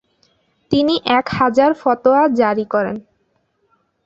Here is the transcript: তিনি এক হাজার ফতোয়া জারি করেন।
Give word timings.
তিনি 0.71 0.95
এক 1.17 1.25
হাজার 1.29 1.71
ফতোয়া 1.73 2.21
জারি 2.39 2.65
করেন। 2.65 2.97